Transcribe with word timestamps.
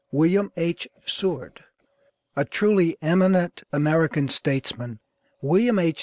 WILLIAM 0.11 0.51
H. 0.57 0.87
SEWARD. 1.05 1.63
A 2.35 2.43
truly 2.43 2.97
eminent 3.03 3.61
American 3.71 4.29
statesman, 4.29 4.99
William 5.43 5.77
H. 5.77 5.99